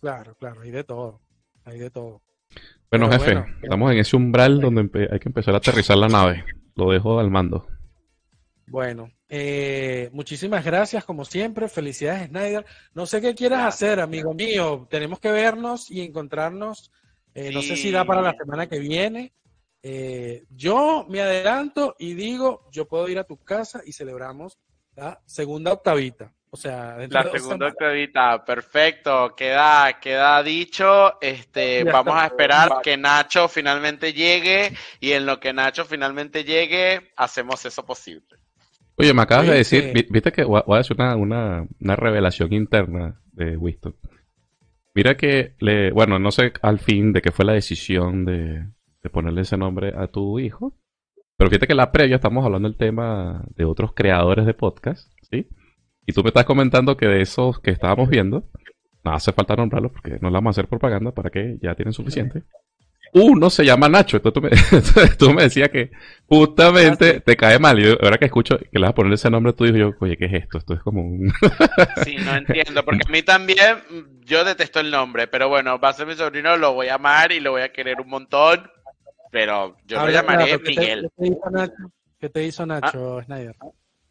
[0.00, 1.20] Claro, claro, hay de todo.
[1.66, 2.22] Hay de todo.
[2.90, 3.46] Bueno, Pero jefe, bueno.
[3.62, 6.42] estamos en ese umbral donde hay que empezar a aterrizar la nave.
[6.74, 7.66] Lo dejo al mando.
[8.70, 11.68] Bueno, eh, muchísimas gracias como siempre.
[11.68, 12.64] Felicidades, Snyder.
[12.94, 13.74] No sé qué quieras Gracias.
[13.90, 14.86] hacer, amigo mío.
[14.90, 16.90] Tenemos que vernos y encontrarnos.
[17.34, 19.32] Eh, No sé si da para la semana que viene.
[19.82, 24.58] Eh, yo me adelanto y digo, yo puedo ir a tu casa y celebramos
[24.96, 26.32] la segunda octavita.
[26.50, 31.20] O sea, La segunda octavita, perfecto, queda, queda dicho.
[31.20, 36.44] Este, Ya vamos a esperar que Nacho finalmente llegue y en lo que Nacho finalmente
[36.44, 38.37] llegue, hacemos eso posible.
[38.98, 42.52] Oye, me acabas de decir, que- viste que voy a decir una, una, una revelación
[42.52, 43.94] interna de Winston.
[44.94, 48.66] Mira que, le, bueno, no sé al fin de qué fue la decisión de,
[49.02, 50.74] de ponerle ese nombre a tu hijo,
[51.36, 55.46] pero fíjate que la previa estamos hablando del tema de otros creadores de podcast, ¿sí?
[56.04, 58.48] Y tú me estás comentando que de esos que estábamos viendo,
[59.04, 61.92] no hace falta nombrarlos porque no le vamos a hacer propaganda para que ya tienen
[61.92, 62.42] suficiente.
[63.12, 65.90] Uno se llama Nacho, entonces tú me, tú me decías que
[66.26, 67.20] justamente Ah, sí.
[67.24, 67.78] te cae mal.
[67.78, 69.94] Y ahora que escucho que le vas a poner ese nombre a tu hijo, yo,
[70.00, 70.58] oye, ¿qué es esto?
[70.58, 71.32] Esto es como un...
[72.04, 73.58] Sí, no entiendo, porque a mí también,
[74.24, 77.32] yo detesto el nombre, pero bueno, va a ser mi sobrino, lo voy a amar
[77.32, 78.70] y lo voy a querer un montón,
[79.30, 81.10] pero yo lo llamaré claro, ¿qué te- Miguel.
[81.16, 81.92] ¿Qué te hizo Nacho?
[82.20, 83.56] ¿Qué te hizo Nacho, Snyder?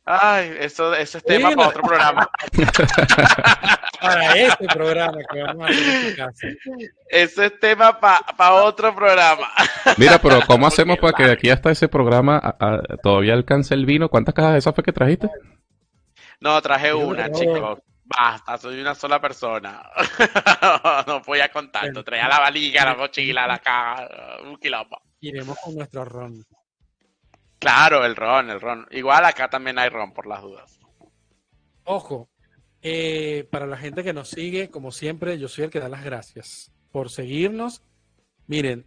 [0.10, 1.68] Ay, eso, eso es tema para no.
[1.70, 2.30] otro programa.
[4.00, 6.48] Para este programa que vamos a hacer en tu casa.
[7.10, 9.50] Eso es tema para otro programa.
[9.98, 13.74] Mira, pero ¿cómo hacemos para que de aquí hasta ese programa a- a- todavía alcance
[13.74, 14.08] el vino?
[14.10, 15.30] ¿Cuántas cajas de esas fue que trajiste?
[16.40, 17.80] No, traje una, chicos.
[18.06, 19.82] Basta, soy una sola persona.
[21.08, 21.92] no voy a contar.
[22.06, 24.08] Traía la valija, la mochila, la caja,
[24.46, 25.02] un quilombo.
[25.20, 26.46] Iremos con nuestro ron.
[27.60, 28.88] Claro, el ron, el ron.
[28.92, 30.80] Igual acá también hay ron, por las dudas.
[31.84, 32.30] Ojo,
[32.82, 36.04] eh, para la gente que nos sigue, como siempre, yo soy el que da las
[36.04, 37.82] gracias por seguirnos.
[38.46, 38.86] Miren,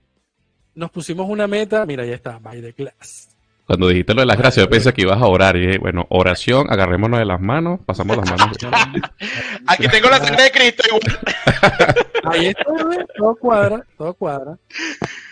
[0.75, 3.37] nos pusimos una meta, mira, ya está, by the class.
[3.71, 5.55] Cuando dijiste lo de las gracias, yo pensé que ibas a orar.
[5.55, 8.57] Y dije, bueno, oración, agarrémonos de las manos, pasamos las manos.
[9.69, 11.19] Aquí tengo la sangre de Cristo igual.
[12.25, 12.65] Ahí está,
[13.17, 14.59] todo cuadra, todo cuadra.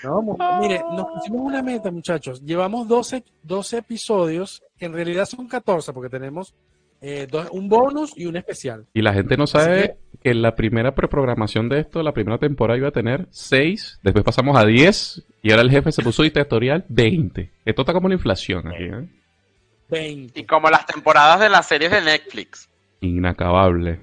[0.04, 0.22] No,
[0.60, 2.40] mire, nos pusimos una meta, muchachos.
[2.44, 6.54] Llevamos 12, 12 episodios, que en realidad son 14, porque tenemos
[7.00, 8.86] eh, dos- un bonus y un especial.
[8.94, 12.88] Y la gente no sabe que la primera preprogramación de esto, la primera temporada iba
[12.88, 17.50] a tener 6, después pasamos a 10 y ahora el jefe se puso dictatorial 20.
[17.64, 19.08] Esto está como una inflación aquí, ¿eh?
[19.90, 20.40] 20.
[20.40, 22.68] Y como las temporadas de las series de Netflix.
[23.00, 24.00] Inacabable.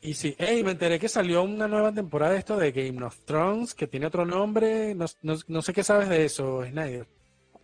[0.00, 3.16] Y sí, hey, me enteré que salió una nueva temporada de esto de Game of
[3.24, 4.94] Thrones, que tiene otro nombre.
[4.94, 7.06] No, no- no sé qué sabes de eso, Snyder.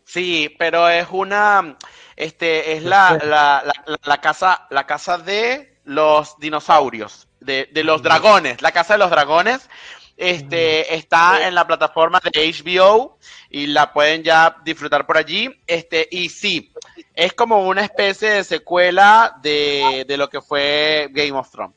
[0.05, 1.77] Sí, pero es una,
[2.17, 8.03] este, es la, la, la, la casa, la casa de los dinosaurios, de, de los
[8.03, 9.69] dragones, la casa de los dragones.
[10.17, 13.17] Este, está en la plataforma de HBO
[13.49, 15.49] y la pueden ya disfrutar por allí.
[15.67, 16.75] Este, y sí,
[17.15, 21.75] es como una especie de secuela de, de lo que fue Game of Thrones.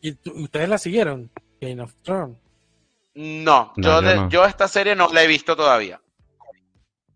[0.00, 1.30] ¿Y ustedes la siguieron?
[1.60, 2.38] Game of Thrones.
[3.14, 4.28] No, No, yo, yo de- no.
[4.30, 6.00] yo esta serie no la he visto todavía.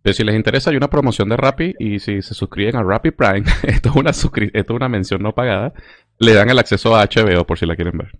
[0.03, 3.11] Pero si les interesa, hay una promoción de Rappi y si se suscriben a Rappi
[3.11, 5.72] Prime, esto es una, suscri- esto es una mención no pagada,
[6.19, 8.12] le dan el acceso a HBO por si la quieren ver.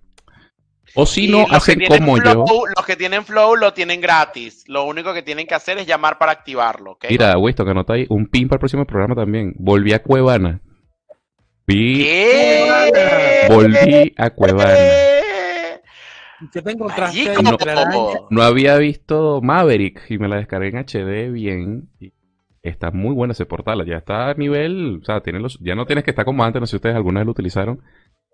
[0.95, 2.45] O si no, hacen como yo.
[2.77, 4.65] Los que tienen Flow lo tienen gratis.
[4.67, 7.07] Lo único que tienen que hacer es llamar para activarlo, ¿ok?
[7.11, 9.55] Mira, Winston, que anota ahí un pin para el próximo programa también.
[9.59, 10.61] Volví a Cuevana.
[11.67, 13.47] Vi, ¿Qué?
[13.49, 14.75] volví a Cuevana.
[16.41, 18.23] ¿Y ¿Qué te encontraste arañas?
[18.31, 21.91] No había visto Maverick y me la descargué en HD bien.
[22.01, 22.13] y
[22.63, 23.85] está muy buena ese portal.
[23.87, 25.01] Ya está a nivel.
[25.03, 26.61] O sea, tiene los, ya no tienes que estar como antes.
[26.61, 27.83] No sé si ustedes alguna vez lo utilizaron.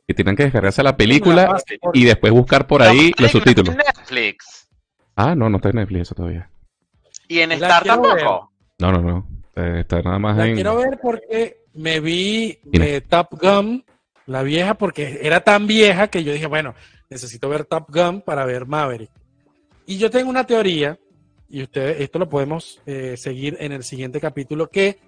[0.07, 1.57] Que tienen que descargarse la película
[1.95, 3.75] y después buscar por ahí los subtítulos.
[3.75, 4.68] Netflix.
[5.16, 6.51] Ah, no, no está en Netflix eso todavía.
[7.29, 8.53] Y en La Star tampoco.
[8.79, 9.27] No, no, no.
[9.57, 10.55] Eh, está nada más La en.
[10.57, 13.85] quiero ver porque me vi eh, Top Gun,
[14.27, 16.75] la vieja, porque era tan vieja que yo dije, bueno,
[17.09, 19.11] necesito ver Top Gun para ver Maverick.
[19.87, 20.99] Y yo tengo una teoría,
[21.55, 24.98] y ustedes, esto lo podemos eh, seguir en el siguiente capítulo, que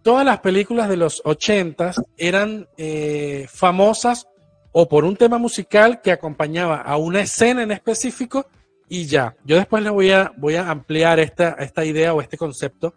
[0.00, 4.26] todas las películas de los 80 eran eh, famosas
[4.72, 8.46] o por un tema musical que acompañaba a una escena en específico
[8.88, 9.36] y ya.
[9.44, 12.94] Yo después les voy a, voy a ampliar esta, esta idea o este concepto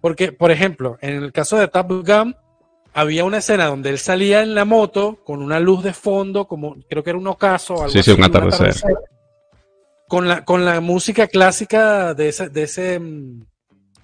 [0.00, 2.36] porque, por ejemplo, en el caso de Top Gun,
[2.94, 6.76] había una escena donde él salía en la moto con una luz de fondo, como
[6.88, 7.74] creo que era un ocaso.
[7.74, 8.72] Algo Sí, sí, así, un atardecer.
[10.08, 13.44] Con la, con la música clásica de, ese, de, ese, mm,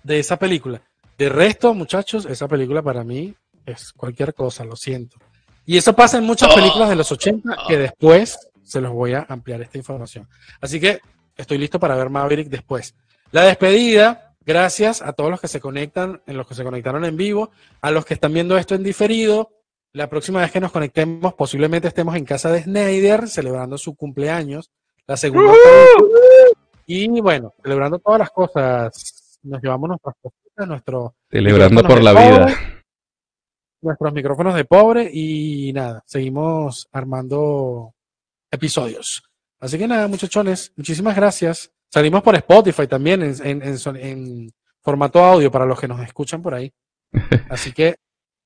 [0.03, 0.83] de esa película.
[1.17, 3.35] De resto, muchachos, esa película para mí
[3.65, 5.17] es cualquier cosa, lo siento.
[5.65, 9.27] Y eso pasa en muchas películas de los 80 que después se los voy a
[9.29, 10.29] ampliar esta información.
[10.61, 11.01] Así que
[11.37, 12.95] estoy listo para ver Maverick después.
[13.31, 17.17] La despedida, gracias a todos los que se conectan, en los que se conectaron en
[17.17, 17.51] vivo,
[17.81, 19.51] a los que están viendo esto en diferido.
[19.93, 24.71] La próxima vez que nos conectemos, posiblemente estemos en casa de Snyder celebrando su cumpleaños,
[25.07, 25.53] la segunda.
[26.87, 29.39] Y bueno, celebrando todas las cosas.
[29.45, 32.47] Nos llevamos nuestras cositas, nuestro, Celebrando por la vida.
[33.81, 37.93] Nuestros micrófonos de pobre y nada, seguimos armando
[38.51, 39.23] episodios.
[39.59, 41.73] Así que nada, muchachones, muchísimas gracias.
[41.91, 44.51] Salimos por Spotify también en, en- en son- en
[44.83, 46.73] formato audio para los que nos escuchan por ahí.
[47.51, 47.97] Así que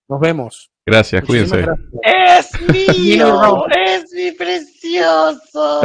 [0.08, 0.70] nos vemos.
[0.86, 1.76] Gracias, Muchísimas cuídense.
[2.02, 2.48] gracias.
[2.54, 2.60] Es
[3.08, 5.82] mío, es mi precioso.